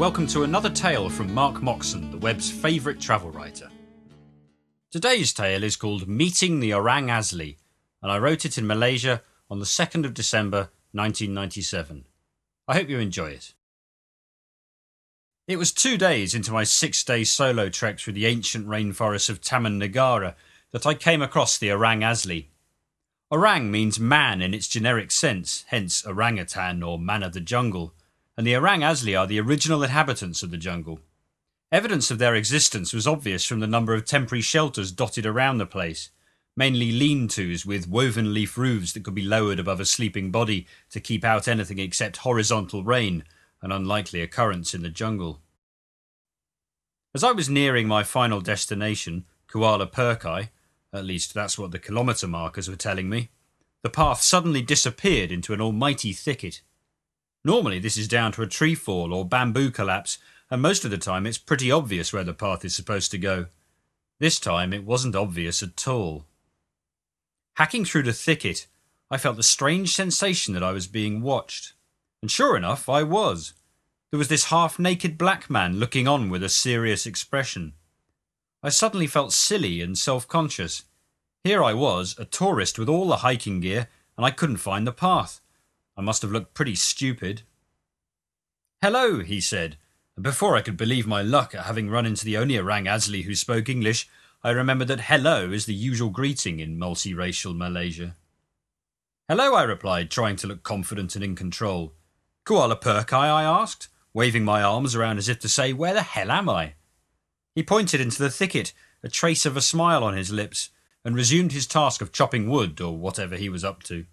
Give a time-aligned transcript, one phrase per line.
[0.00, 3.68] welcome to another tale from Mark Moxon, the web's favourite travel writer.
[4.90, 7.58] Today's tale is called Meeting the Orang Asli,
[8.02, 9.20] and I wrote it in Malaysia
[9.50, 12.06] on the 2nd of December 1997.
[12.66, 13.52] I hope you enjoy it.
[15.46, 19.42] It was two days into my six day solo trek through the ancient rainforests of
[19.42, 20.34] Taman Negara
[20.70, 22.46] that I came across the Orang Asli.
[23.30, 27.92] Orang means man in its generic sense, hence orangutan or man of the jungle
[28.36, 31.00] and the Orang Asli are the original inhabitants of the jungle.
[31.72, 35.66] Evidence of their existence was obvious from the number of temporary shelters dotted around the
[35.66, 36.10] place,
[36.56, 40.66] mainly lean tos with woven leaf roofs that could be lowered above a sleeping body
[40.90, 43.24] to keep out anything except horizontal rain,
[43.62, 45.40] an unlikely occurrence in the jungle.
[47.14, 50.50] As I was nearing my final destination, Kuala Perkai,
[50.92, 53.30] at least that's what the kilometre markers were telling me,
[53.82, 56.62] the path suddenly disappeared into an almighty thicket.
[57.44, 60.18] Normally, this is down to a tree fall or bamboo collapse,
[60.50, 63.46] and most of the time it's pretty obvious where the path is supposed to go.
[64.18, 66.26] This time it wasn't obvious at all.
[67.54, 68.66] Hacking through the thicket,
[69.10, 71.72] I felt the strange sensation that I was being watched.
[72.20, 73.54] And sure enough, I was.
[74.10, 77.72] There was this half naked black man looking on with a serious expression.
[78.62, 80.84] I suddenly felt silly and self conscious.
[81.42, 84.92] Here I was, a tourist with all the hiking gear, and I couldn't find the
[84.92, 85.40] path.
[85.96, 87.42] I must have looked pretty stupid.
[88.82, 89.76] Hello, he said,
[90.16, 93.24] and before I could believe my luck at having run into the only Orang Asli
[93.24, 94.08] who spoke English,
[94.42, 98.16] I remembered that hello is the usual greeting in multiracial Malaysia.
[99.28, 101.92] Hello, I replied, trying to look confident and in control.
[102.46, 106.30] Kuala Perkai, I asked, waving my arms around as if to say, Where the hell
[106.30, 106.74] am I?
[107.54, 110.70] He pointed into the thicket, a trace of a smile on his lips,
[111.04, 114.06] and resumed his task of chopping wood or whatever he was up to.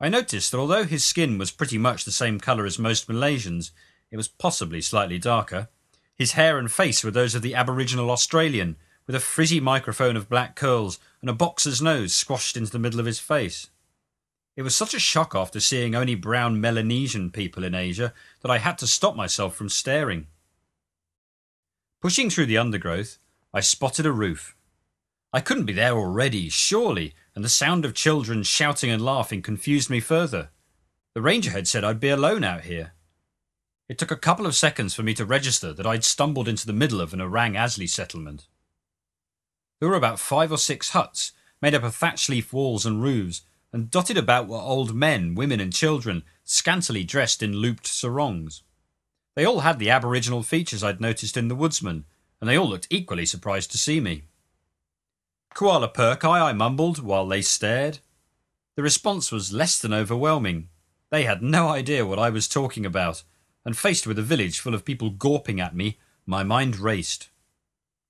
[0.00, 3.70] I noticed that although his skin was pretty much the same colour as most Malaysians,
[4.10, 5.68] it was possibly slightly darker.
[6.16, 8.76] His hair and face were those of the Aboriginal Australian,
[9.06, 13.00] with a frizzy microphone of black curls and a boxer's nose squashed into the middle
[13.00, 13.68] of his face.
[14.56, 18.58] It was such a shock after seeing only brown Melanesian people in Asia that I
[18.58, 20.28] had to stop myself from staring.
[22.00, 23.18] Pushing through the undergrowth,
[23.52, 24.54] I spotted a roof.
[25.34, 29.90] I couldn't be there already, surely, and the sound of children shouting and laughing confused
[29.90, 30.50] me further.
[31.12, 32.92] The ranger had said I'd be alone out here.
[33.88, 36.72] It took a couple of seconds for me to register that I'd stumbled into the
[36.72, 38.46] middle of an Orang Asli settlement.
[39.80, 43.42] There were about five or six huts, made up of thatch leaf walls and roofs,
[43.72, 48.62] and dotted about were old men, women, and children, scantily dressed in looped sarongs.
[49.34, 52.04] They all had the aboriginal features I'd noticed in the woodsman,
[52.40, 54.26] and they all looked equally surprised to see me.
[55.54, 58.00] Kuala Perkai, I mumbled while they stared.
[58.74, 60.68] The response was less than overwhelming.
[61.10, 63.22] They had no idea what I was talking about,
[63.64, 67.28] and faced with a village full of people gawping at me, my mind raced.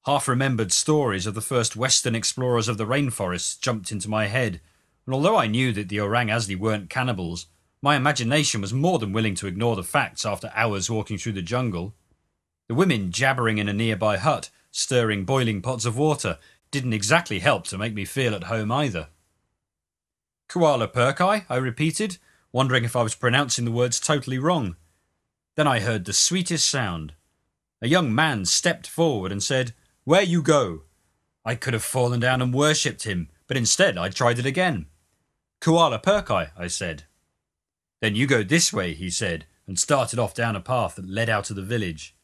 [0.07, 4.63] Half remembered stories of the first Western explorers of the rainforests jumped into my head,
[5.05, 7.47] and although I knew that the Orang Asli weren't cannibals,
[7.83, 11.43] my imagination was more than willing to ignore the facts after hours walking through the
[11.43, 11.95] jungle.
[12.69, 16.39] The women jabbering in a nearby hut, stirring boiling pots of water,
[16.75, 19.07] didn't exactly help to make me feel at home either.
[20.49, 22.19] Kuala Perkai, I repeated,
[22.51, 24.75] wondering if I was pronouncing the words totally wrong.
[25.55, 27.13] Then I heard the sweetest sound.
[27.81, 30.83] A young man stepped forward and said, Where you go?
[31.45, 34.87] I could have fallen down and worshipped him, but instead I tried it again.
[35.61, 37.05] Kuala Perkai, I said.
[38.01, 41.31] Then you go this way, he said, and started off down a path that led
[41.31, 42.17] out of the village.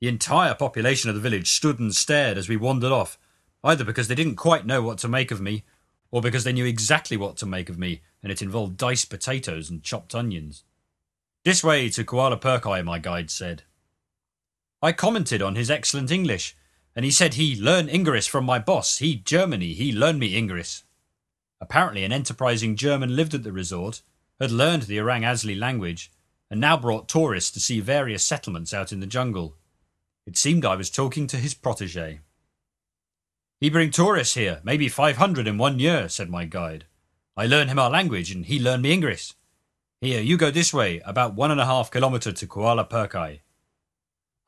[0.00, 3.18] The entire population of the village stood and stared as we wandered off,
[3.64, 5.64] either because they didn't quite know what to make of me,
[6.10, 9.70] or because they knew exactly what to make of me, and it involved diced potatoes
[9.70, 10.64] and chopped onions.
[11.44, 13.62] This way to Kuala Perkai, my guide said.
[14.80, 16.56] I commented on his excellent English,
[16.94, 18.98] and he said he learned Ingris from my boss.
[18.98, 20.82] He Germany, he learned me Ingris.
[21.60, 24.02] Apparently, an enterprising German lived at the resort,
[24.40, 26.10] had learned the Orang Asli language,
[26.50, 29.56] and now brought tourists to see various settlements out in the jungle.
[30.26, 32.20] It seemed I was talking to his protege.
[33.62, 36.86] He bring tourists here, maybe 500 in one year, said my guide.
[37.36, 39.34] I learn him our language and he learn me English.
[40.00, 43.42] Here, you go this way, about one and a half kilometre to Kuala Perkai.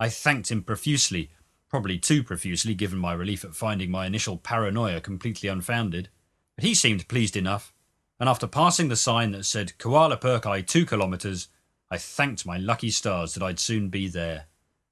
[0.01, 1.31] I thanked him profusely,
[1.69, 6.09] probably too profusely given my relief at finding my initial paranoia completely unfounded.
[6.57, 7.73] But he seemed pleased enough,
[8.19, 11.47] and after passing the sign that said Kuala Perkai two kilometres,
[11.89, 14.47] I thanked my lucky stars that I'd soon be there.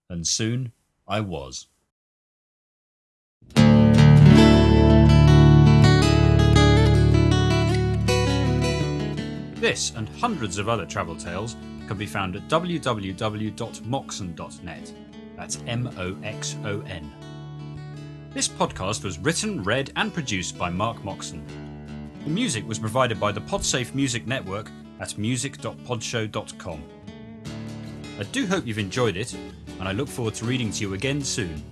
[0.09, 0.71] And soon
[1.09, 1.67] I was.
[9.63, 11.55] This and hundreds of other travel tales
[11.87, 14.93] can be found at www.moxon.net.
[15.37, 17.13] That's M O X O N.
[18.35, 21.47] This podcast was written, read, and produced by Mark Moxon.
[22.25, 24.69] The music was provided by the Podsafe Music Network
[24.99, 26.83] at music.podshow.com.
[28.19, 29.33] I do hope you've enjoyed it,
[29.79, 31.63] and I look forward to reading to you again soon.